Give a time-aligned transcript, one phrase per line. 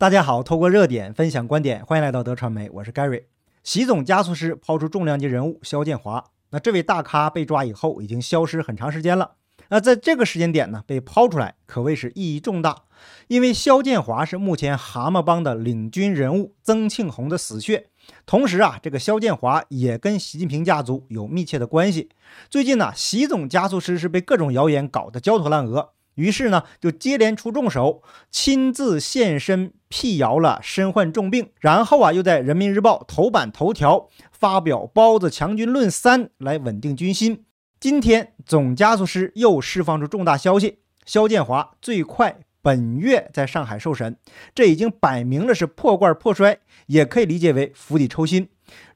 [0.00, 3.24] 大家好，透过热点分享观点，欢迎来到德传媒，我是 Gary。
[3.64, 9.32] 习总加速师抛出重量级人物肖建华，那这位大咖被抓以后已经消失很长时间了。
[9.70, 12.84] 那在这个时间点呢，被抛出来可谓是意义重大，
[13.26, 17.88] 因为肖建华是目前蛤蟆帮的领军人物曾庆红的死穴，
[18.24, 22.08] 同时啊，这个肖建华也跟习近平家族有密切的关系。
[22.48, 25.90] 最近呢，习总加速师是被各种谣言搞得焦头烂额。
[26.18, 37.44] 于是呢，就接连出重手，亲自现身辟谣了身患重病，然后啊，又在人民日报头版头条发表“包子强军论三”来稳定军心。
[37.78, 44.16] 今天总加速师又释放出重大消息，肖建华最快本月在上海受审，
[44.52, 48.48] 这已经摆明了是破罐破摔，也可以理解为釜底抽薪，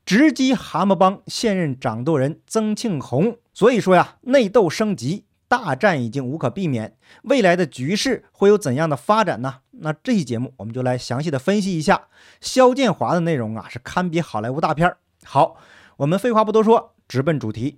[0.05, 3.39] 直击蛤蟆帮现任掌舵人曾庆红。
[3.55, 5.27] 所以说呀，内斗升级。
[5.53, 9.57] 大战已经无可避免，未来的局势会有怎样的发展呢？
[9.73, 12.05] 那这期节目我们就来详细的分析一下
[12.41, 14.97] 肖建华的内容啊，是堪比好莱坞大片。
[15.25, 15.59] 好，
[15.99, 17.77] 我们废话不多说，直奔主题。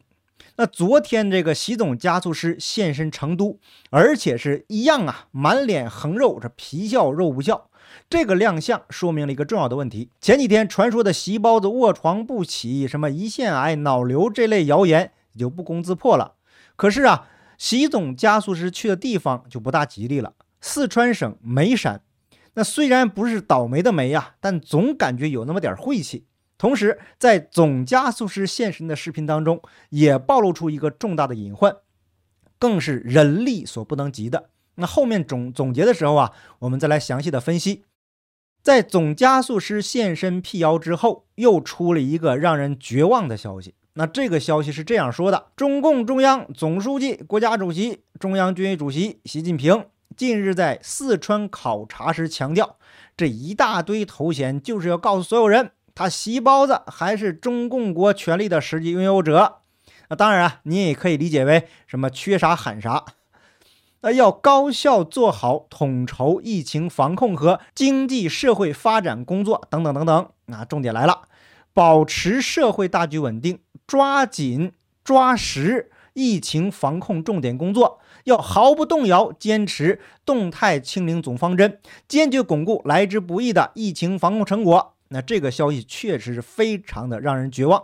[0.54, 3.58] 那昨天这个习总加速师现身成都，
[3.90, 7.68] 而且是一样啊，满脸横肉，这皮笑肉不笑。
[8.08, 16.34] 这个亮相说明了一个重要的问题：前几天传说的席包子卧床不起、什么胰腺癌、脑瘤这类谣言也就不攻自破了。
[16.76, 17.30] 可是啊。
[17.64, 22.02] 习总加速师去的地方就不大吉利了，四川省眉山。
[22.56, 26.26] 那虽然不是倒霉的霉呀，但总感觉有那么点晦气。
[26.58, 31.74] 同时，在总加速师现身的视频当中，也暴露出一个重大的隐患，
[32.58, 34.50] 更是人力所不能及的。
[34.74, 37.86] 那后面总总结的时候啊，我们再来详细的分析。
[38.62, 43.74] 在总加速师现身辟谣之后，又出了一个让人绝望的消息。
[43.96, 49.86] 那这个消息是这样说的：中共中央总书记、国家主席、中央军委主席习近平
[50.16, 52.76] 近日在四川考察时强调，
[53.16, 59.58] 这一大堆头衔就是要告诉所有人，他习包子还是中共国权力的实际拥有者。
[60.08, 63.04] 那当然啊，你也可以理解为什么缺啥喊啥。
[64.00, 70.28] 那要高效做好统筹疫情防控和经济社会发展工作等等等等。
[70.46, 71.22] 那重点来了，
[71.72, 73.60] 保持社会大局稳定。
[73.86, 74.72] 抓紧
[75.04, 81.78] 抓实疫情防控重点工作，要毫不动摇坚持动态清零总方针，
[82.08, 84.94] 坚决巩固来之不易的疫情防控成果。
[85.08, 87.82] 那这个消息确实是非常的让人绝望。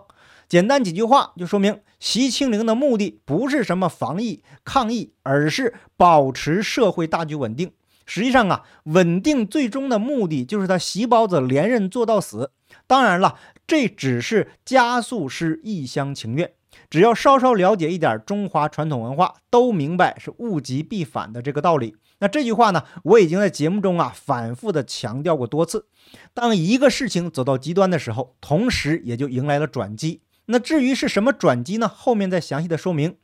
[0.49, 7.73] 简单几句话就说明，习清零的目的不是什么防疫抗疫，而是保持社会大局稳定。
[8.07, 12.53] 实际上啊，稳定最终的目的就是他习包子连任做到死。
[12.87, 13.37] 当然了。
[13.71, 16.55] 这只是加速师一厢情愿，
[16.91, 21.95] 只要稍稍了解一点中华传统文化，都明白是物极必反的这个道理。
[22.19, 25.87] 那这句话呢，我已经在节目中啊反复的强调过多次。
[26.35, 30.23] 当一个事情走到极端的时候，同时也就迎来了转机。
[30.47, 31.87] 那至于是什么转机呢？
[31.87, 33.19] 后面再详细的说明。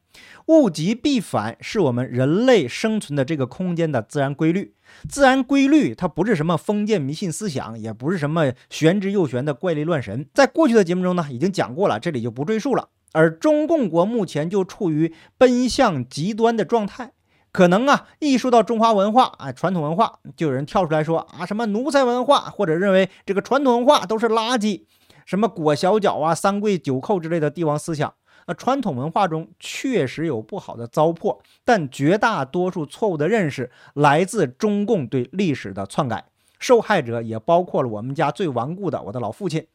[0.47, 4.75] 物极必反是我们人类生存的这个空间的自然规律。
[5.09, 10.27] 自然规律它不是什么封建迷信思想，也不是什么玄之又玄的怪力乱神。
[10.32, 12.88] 在过去的节目中呢，已经讲过了，这里就不赘述了。
[13.12, 17.12] 而中共国目前就处于奔向极端的状态，
[17.50, 24.83] 可能啊，一说到中华文化啊，传统文化，就有人跳出来说啊，什么奴才文化，或者认为这个传统文化都是垃圾，
[25.25, 28.12] 什么裹小脚啊、三跪九叩之类的帝王思想。
[28.47, 36.27] 那传统文化中确实有不好的糟粕，但绝大多数错误的认识来自中共对历史的篡改，
[36.59, 39.67] 受害者也包括了我们家最顽固的我的老父亲。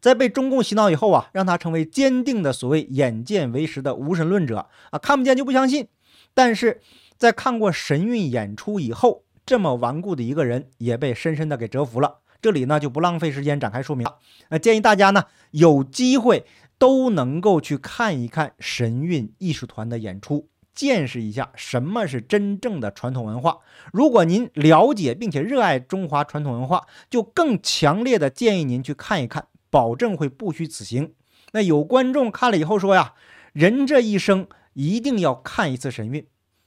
[0.00, 5.88] 在被中共洗脑以后啊，让他成为坚定的所谓眼见为实的无神论者啊，看不见就不相信。
[6.32, 6.80] 但是
[7.18, 12.18] 在看过神韵演出以后，这么顽固的一个人也被深深的给折服了。
[12.40, 14.18] 这里呢就不浪费时间展开说明了。
[14.50, 16.46] 那建议大家呢有机会。
[16.78, 23.58] 都能够去看一看神韵艺术团的演出，见识一下什么是真正的传统文化。
[23.92, 31.14] 如果您了解并且热爱中华传统文化，就更强烈的建议您去看一看，保证会不虚此行。
[31.52, 33.14] 那有观众看了以后说呀，
[33.52, 36.26] 人这一生一定要看一次神韵。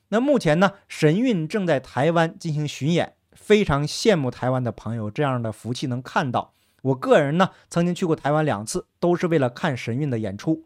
[0.10, 6.53] 那目前呢，神韵正在台湾进行巡演，非常羡慕台湾的朋友这样的福气能看到。
[6.88, 10.63] 我个人呢，曾经去过台湾两次，都是为了看神韵的演出。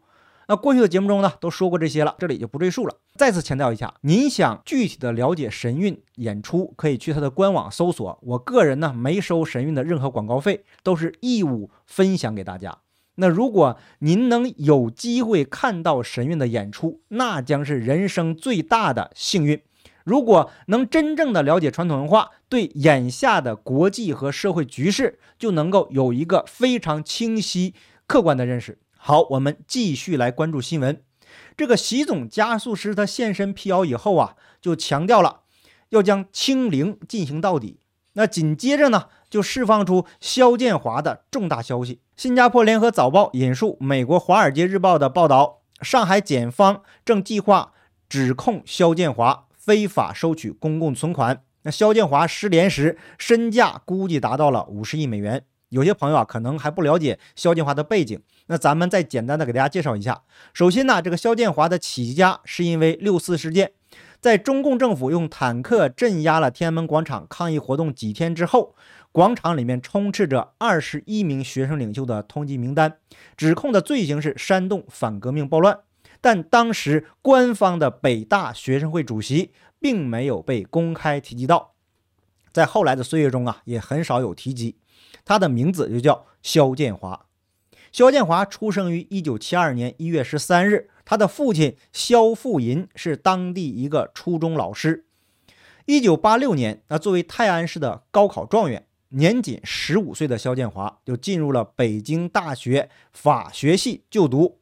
[0.48, 2.96] 那过去的节目中呢，都说过这些了，这里就不赘述了。
[3.14, 8.18] 再次强调一下，您想具体的了解神韵演出，可以去他的官网搜索。
[8.22, 12.78] 我个人呢，没收神韵的任何广告费，都是义务分享给大家。
[13.16, 19.60] 那如果您能有机会看到神韵的演出，那将是人生最大的幸运。
[20.04, 27.74] 如果能真正的了解传统文化，对眼下的国际和社会局势就能够有一个非常清晰、
[28.06, 28.78] 客观的认识。
[28.96, 31.02] 好，我们继续来关注新闻。
[31.56, 35.40] 这个习总加速师他现身辟谣以后啊，就强调了
[35.90, 37.80] 要将清零进行到底。
[38.14, 42.00] 那紧接着呢，就释放出肖建华的重大消息。
[42.14, 47.72] 新加坡联合早报引述美国《华尔街日报》的报道，上海检方正计划
[48.08, 49.46] 指控肖建华。
[49.64, 55.44] 非法收取公共存款，那肖建华失联时身价估计达到了五十亿美元。
[55.68, 60.22] 有些朋友啊，可能还不了解肖建华的背景，那咱们再简单的给大家介绍一下。
[60.52, 63.70] 首先呢，这个肖建华的起家是因为六四事件，
[64.20, 68.74] 在中共政府用坦克镇压了天安门广场抗议活动几天之后，
[69.12, 72.98] 广场里面充斥着二十一名学生领袖的通缉名单，
[73.36, 75.78] 指控的罪行是煽动反革命暴乱。
[76.22, 81.74] 但当时官方的北大学生会主席并没有被公开提及到，
[82.52, 84.78] 在后来的岁月中啊，也很少有提及。
[85.24, 87.26] 他的名字就叫肖建华。
[87.90, 95.04] 肖建华出生于一九七二年一月十三日，他的父亲肖富银是当地一个初中老师。
[95.86, 104.61] 一九八六年，那作为泰安市的高考状元，年仅十五岁的肖建华就进入了北京大学法学系就读。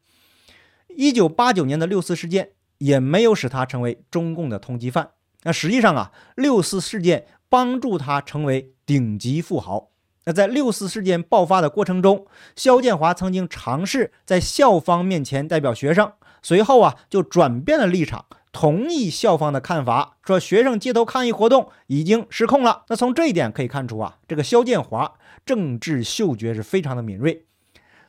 [0.97, 5.11] 一九八九年的六四事件也没有使他成为中共的通缉犯。
[5.43, 9.91] 那实际上啊，六四事件帮助他成为顶级富豪。
[10.25, 22.85] 那在六四事件爆发的过程中，肖建华曾经尝试在校方面前代表学生，随后啊就转变了立场，同意校方的看法，说学生街头抗议活动已经失控了。
[22.89, 25.15] 那从这一点可以看出啊，这个肖建华
[25.47, 27.47] 政治嗅觉是非常的敏锐。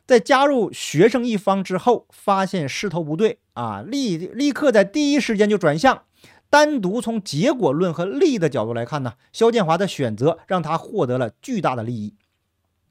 [0.06, 6.02] 在加入学生一方之后，发现势头不对啊，立立刻在第一时间就转向。
[6.50, 12.14] 单独从结果论和利益的角度来看呢，肖建华的选择让他获得了巨大的利益，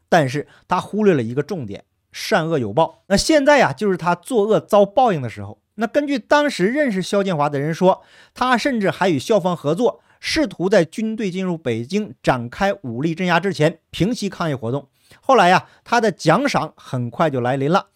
[0.10, 3.04] 但是他忽略了一个重点：善恶有报。
[3.08, 5.60] 那现在呀，就是他作恶遭报应的时候。
[5.76, 8.02] 那根据当时认识肖建华的人说，
[8.34, 14.88] 他甚至还与校方合作，试图在军队进入北京展开武力镇压之前平息抗议活动。
[15.20, 17.88] 后来呀，他的奖赏很快就来临了。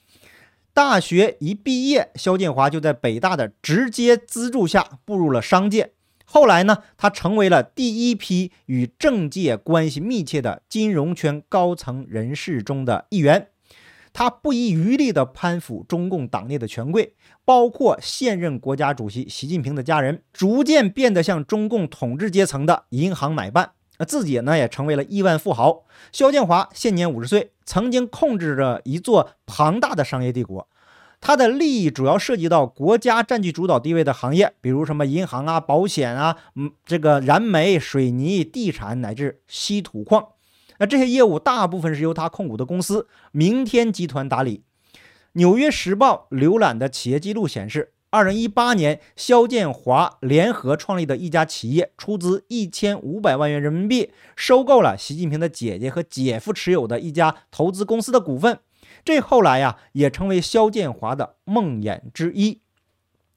[0.73, 5.93] 大学一毕业，肖建华就在北大的直接资助下步入了商界。
[6.25, 13.47] 后来呢，他成为了第一批与政界关系密切的金融圈高层人士中的一员。
[14.11, 23.71] 他不遗余力地攀附中共党内的权贵，包括现任国家主席习近平的家人，逐渐变得像中共统治阶层的银行买办。
[23.97, 25.83] 那自己呢也成为了亿万富豪。
[26.11, 30.67] 肖建华现年五十岁，曾经控制着一座庞大的商业帝国。
[31.21, 40.27] 他的利益主要涉及到国家占据主导地位的行业，比如什么银行啊、保险啊、嗯，这个燃煤、水泥、地产乃至稀土矿。
[40.77, 44.63] 那这些业务大部分是由他控股的公司明天集团打理。
[45.31, 47.93] 《纽约时报》浏览的企业记录显示。
[48.15, 58.59] 二零一八年，肖建华联合创立的一家企业，出资一千五百万元人民币，收购了习近平的姐姐和姐夫持有的一家投资公司的股份。
[59.03, 62.61] 这后来呀，也成为肖建华的梦魇之一。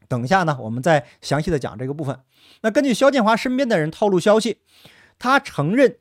[0.07, 2.21] 等一下呢，我们再详细的讲这个部分。
[2.61, 4.59] 那根据肖建华身边的人透露消息，
[5.19, 5.97] 他承认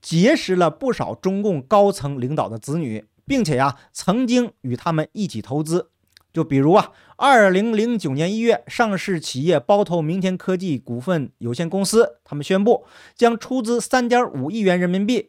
[0.00, 5.88] 结识了不少中共高层领导的子女，并且呀，曾经与他们一起投资。
[6.32, 12.84] 就比如啊，二零零九年一月，上市企业包头明天科技股份有限公司，他们宣布
[13.14, 15.28] 将出资三点五亿元人民币，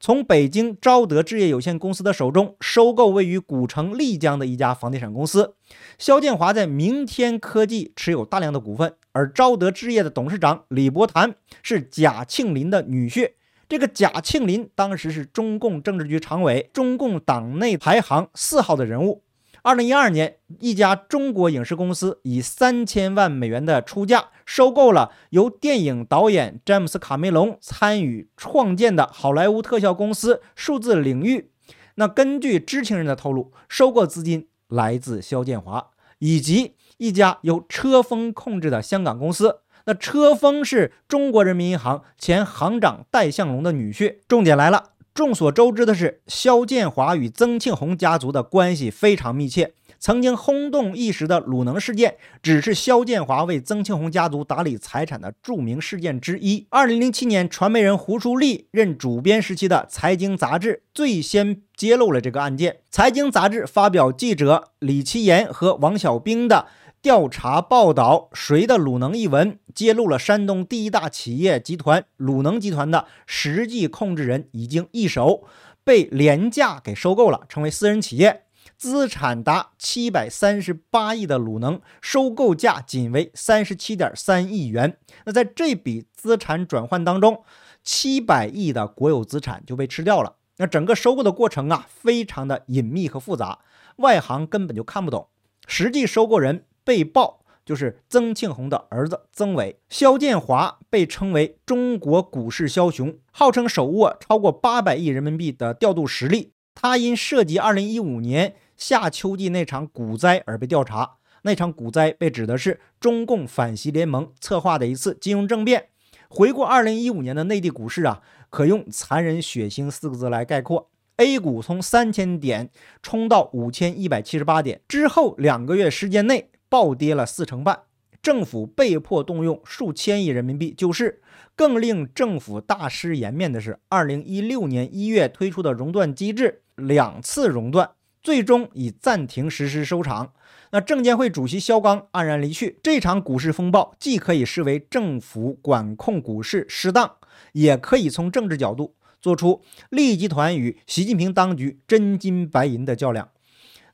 [0.00, 5.54] 从北京招德置业有限公司的手中收购位于古城丽江的一家房地产公司。
[5.98, 13.34] 肖建华在明天科技持有大量的股份，而招德置业的董事长李伯潭是贾庆林的女婿。
[13.68, 19.22] 这个贾庆林当时是中共政治局常委，中共党内排行四号的人物。
[19.62, 31.50] 二零一二年，一家中国影视公司以三千万美元的出价收购了由电影导演詹姆斯·卡梅隆参与创建的好莱坞特效公司数字领域。
[31.96, 35.90] 那根据知情人的透露，收购资金来自肖建华
[36.20, 39.60] 以及一家由车峰控制的香港公司。
[39.84, 44.20] 那车峰是中国人民银行前行长戴相龙的女婿。
[44.26, 44.92] 重点来了。
[45.12, 49.74] 众所周知的是，肖建华与曾庆红家族的关系非常密切。
[49.98, 56.66] 曾经轰动一时的鲁能事件，只是肖建华为曾庆红家族打理财产的著名事件之一。
[56.70, 62.72] 二零零七年，传媒人胡舒立任主编时期的《财经》杂志最先揭露了这个案件。
[62.90, 66.68] 《财经》杂志发表记者李奇岩和王小兵的
[67.02, 75.44] 调查报道谁的鲁能一文揭露了山东第一大企业集团鲁能集团的实际控制人已经易手，
[75.82, 78.42] 被廉价给收购了，成为私人企业，
[78.76, 84.98] 资产达七百三十八亿的鲁能，收购价仅为三十七点三亿元。
[85.24, 87.42] 那在这笔资产转换当中，
[87.82, 90.36] 七百亿的国有资产就被吃掉了。
[90.58, 93.60] 那整个收购的过程啊，非常的隐秘和复杂，
[93.96, 95.28] 外行根本就看不懂。
[95.66, 96.66] 实际收购人。
[96.84, 106.52] 被曝就是曾庆红的儿子曾伟，肖建华被称为中国股市枭雄，号称手握超过八百亿人民币的调度实力。
[106.74, 111.18] 他因涉及二零一五年夏秋季那场股灾而被调查。
[111.42, 115.88] 那场股灾被指的是中共反习联盟策划的一次金融政变。
[116.28, 118.20] 回顾二零一五年的内地股市啊，
[118.50, 120.90] 可用残忍血腥四个字来概括。
[121.16, 122.70] A 股从三千点
[123.02, 126.50] 冲到五千一百七十八点之后，两个月时间内。
[126.70, 127.80] 暴跌了四成半，
[128.22, 131.20] 政府被迫动用数千亿人民币救市。
[131.56, 137.90] 更令政府大失颜面的是，二零一六年一月推出的熔断机制，两次熔断
[138.22, 140.32] 最终以暂停实施收场。
[140.70, 142.78] 那证监会主席肖钢黯然离去。
[142.82, 147.16] 这场股市风暴既可以视为政府管控股市失当，
[147.52, 153.28] 也可以从政治角度做出利益集团与习近平当局真金白银的较量。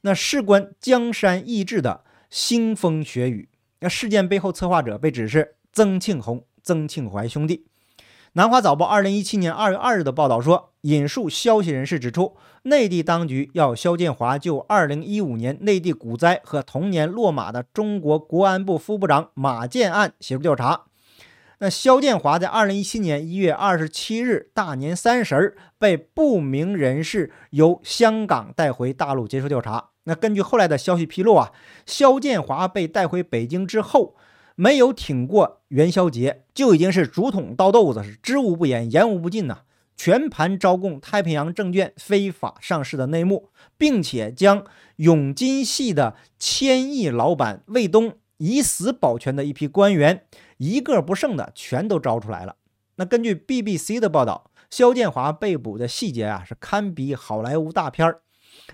[0.03, 2.05] 那事关江山易帜的。
[2.31, 3.49] 腥风血雨，
[3.81, 7.67] 那事件背后策划者被指是曾庆红、曾庆怀兄弟。
[8.33, 20.83] 南华早报二零一七年二月二日的报道说，引述消息人士指出，内地当局要肖建华就二零一五年内地股灾和同年落马的中国国安部副部长马建案协助调查。
[21.61, 29.93] 那肖建华在二零一七年一月二十七日大年三十儿被不明人士由香港带回大陆接受调查。
[30.09, 31.53] 那根据后来的消息披露啊，
[31.85, 34.15] 肖建华被带回北京之后，
[34.55, 39.63] 没有挺过元宵节，就已经是竹筒倒豆子，是知无不言，言无不尽呐，
[39.97, 44.65] 全盘招供太平洋证券非法上市的内幕，并且将
[44.97, 50.25] 永金系的千亿老板魏东以死保全的一批官员，
[50.59, 52.57] 一个不剩的全都招出来了。
[52.95, 58.21] 那根据 BBC 的报道，肖建华被捕的细节啊，是堪比好莱坞大片儿。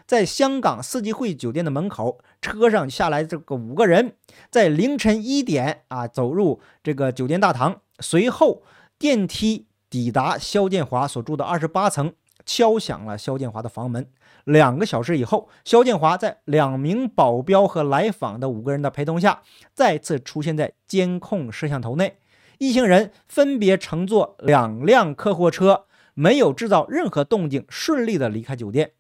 [0.07, 4.17] 在香港四季汇酒店的门口，车上下来这个五个人，
[4.51, 8.63] 在凌晨一点啊走入这个酒店大堂，随后
[8.99, 12.13] 电梯抵达肖建华所住的二十八层，
[12.45, 14.07] 敲响了肖建华的房门。
[14.45, 22.17] 两个小时以后，肖建华在两名保镖和来访的五个人的陪同下，再次出现在监控摄像头内。
[22.59, 25.85] 一行人分别乘坐两辆客货车，
[26.15, 28.93] 没有制造任何动静，顺利的离开酒店。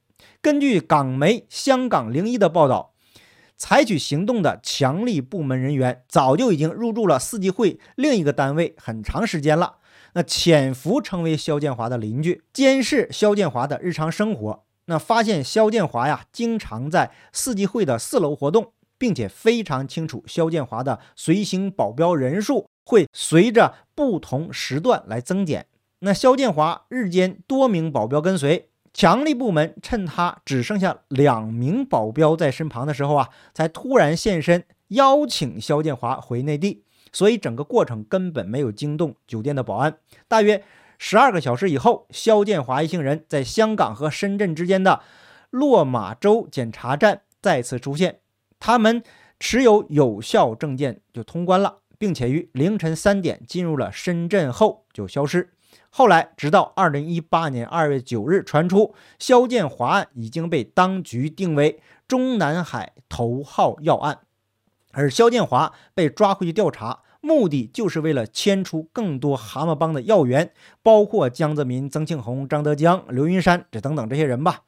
[0.42, 2.94] 根据港媒《香港零一》的报道，
[3.56, 9.76] 采取行动的强力部门人员早就已经入住了四季会另一个单位很长时间了。
[10.14, 14.64] 那潜伏成为肖建华的邻居，监视肖建华的日常生活。
[14.86, 25.66] 那发现肖建华呀，经常在四季会的四楼活动，并且非常清楚肖建华的随行保镖人数会随着不同时段来增减。
[26.00, 28.70] 那肖建华日间多名保镖跟随。
[28.92, 39.96] 强力部门趁他只剩下两名保镖在身旁的时候啊，才突然现身邀请肖建华回内地，所以整个过程根本没有惊动酒店的保安。
[40.28, 40.62] 大约
[40.98, 45.00] 十二个小时以后，肖建华一行人在香港和深圳之间的
[45.48, 48.20] 落马洲检查站再次出现，
[48.60, 49.02] 他们
[49.40, 55.54] 持有有效证件就通关了，并且于凌晨三点进入了深圳后就消失。
[55.90, 64.20] 后来，直到二零一八年二月九日传出肖建华案已经被当局定为中南海头号要案，
[64.92, 70.52] 而肖建华被抓回去调查，目的就是为了牵出更多蛤蟆帮的要员，
[70.82, 74.62] 包括江泽民、曾庆红、张德江、刘云山这等等这些人吧。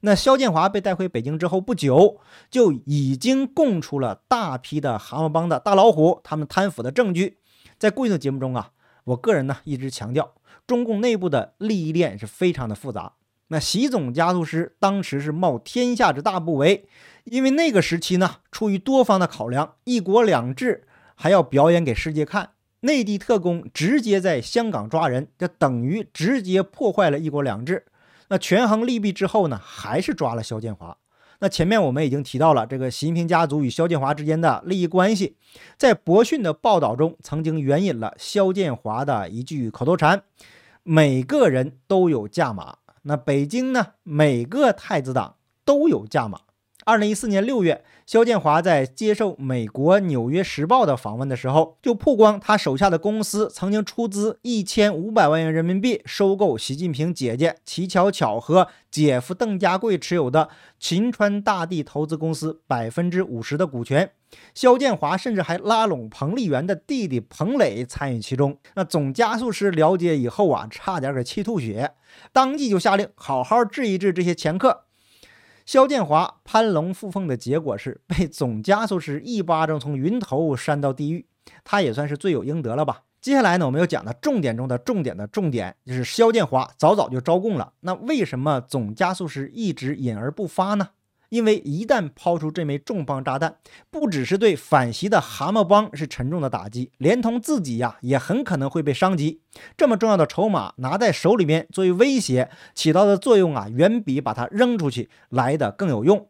[0.00, 2.20] 那肖建华被带回北京之后不久，
[2.52, 7.38] 就已经供出了大批的蛤蟆帮的大老虎他们贪腐的证据。
[7.78, 8.70] 在过去的节目中啊，
[9.08, 10.34] 我个人呢一直强调。
[10.66, 13.14] 中共内部的利益链是非常的复杂。
[13.48, 16.82] 那习总加速师当时是冒天下之大不韪，
[17.24, 22.50] 因为那个时期呢，出于多方的考量，一国两制还要表演给世界看。
[22.80, 27.86] 内地特工直接在香港抓人，这等于直接破坏了一国两制。
[28.28, 30.98] 那权衡利弊之后呢，还是抓了肖建华。
[31.40, 35.36] 那前面我们已经提到了这个习近平家族与肖建华之间的利益关系，
[35.76, 40.22] 在博讯的报道中曾经援引了肖建华的一句口头禅。
[40.82, 43.88] 每个人都有价码，那北京呢？
[44.02, 46.40] 每个太子党都有价码。
[46.88, 60.48] 二零一四年六月，肖建华在接受美国《纽约时报》的访问的时候，就曝光他手下的公司曾经出资一千五百万元人民币收购习近平姐姐齐巧巧和姐夫邓家贵持有的
[60.80, 64.10] 秦川大地投资公司百分之五十的股权。
[64.54, 68.56] 肖建华甚至还拉拢彭丽媛的弟弟彭磊参与其中。
[68.76, 71.92] 那总加速师了解以后啊，差点给气吐血，
[72.32, 74.84] 当即就下令好好治一治这些掮客。
[75.68, 81.26] 肖建华攀龙附凤的结果是被总加速师一巴掌从云头扇到地狱，
[81.62, 83.02] 他也算是罪有应得了吧。
[83.20, 87.74] 接下来呢，我们要讲的重点中的重点的重点，就是肖建华早早就招供了。
[87.80, 90.88] 那为什么总加速师一直隐而不发呢？
[91.28, 93.56] 因为一旦抛出这枚重磅炸弹，
[93.90, 99.42] 不只是对反袭的蛤蟆帮是沉重的打击，连同自己呀也很可能会被伤及。
[99.76, 106.26] 这么重要的筹码拿在手里面作为威胁，起到的作用啊，远比把它扔出去来的更有用。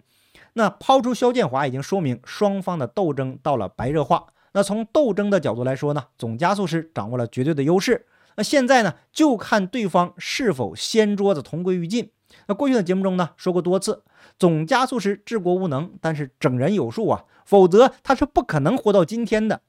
[0.54, 4.26] 那抛出肖建华已经说明双方的斗争到了白热化。
[4.52, 8.06] 那从斗争的角度来说呢，总加速师掌握了绝对的优势。
[8.36, 12.10] 那现在呢，就看对方是否掀桌子同归于尽。
[12.48, 14.02] 那过去的节目中呢，说过多次。
[14.38, 19.60] 总加速师治国无能，但是整人有术啊，否则他是不可能活到今天的。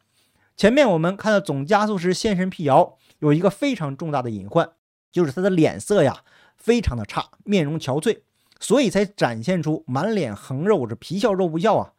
[0.55, 4.69] 前面我们看到总加速师现身辟谣，有一个非常重大的隐患，
[5.11, 6.23] 就是他的脸色呀
[6.57, 8.19] 非常的差，面容憔悴，
[8.59, 11.93] 所以才展现出满脸横肉，这皮笑肉不笑啊。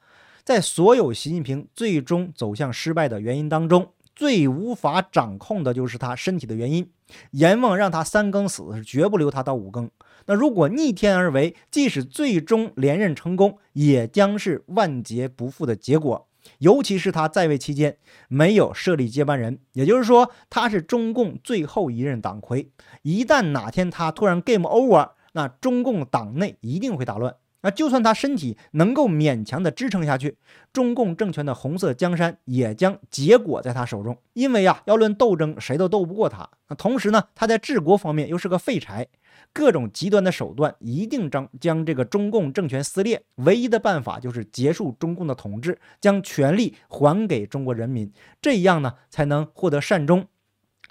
[0.45, 6.91] 在所有习近平最终走向失败的原因当中，最无法掌控的就是他身体的原因。
[7.33, 9.91] 阎王让他三更死，是绝不留他到五更。
[10.27, 16.27] 那如果逆天而为，即使最终连任成功，也将是万劫不复的结果。
[16.59, 17.99] 尤其是他在位期间
[18.29, 22.71] 没有设立接班人，也就是说，他是中共最后一任党魁。
[23.03, 27.37] 一旦哪天他突然 game over，那中共党内一定会大乱。
[27.63, 30.37] 那就算他身体能够勉强的支撑下去，
[30.73, 34.17] 中共政权的红色江山也将结果在他手中。
[34.33, 36.49] 因为啊，要论斗争，谁都斗不过他。
[36.69, 39.07] 那同时呢，他在治国方面又是个废柴。
[39.53, 50.27] 各种极端的手段一定将将这个中共政权撕裂，唯一的办法就是结束中共的统治，将权力还给中国人民，这样呢才能获得善终。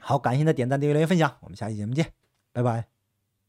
[0.01, 2.07] 好，感谢您的点赞、订阅、留言、分享，我们下期节目见，
[2.51, 2.98] 拜拜。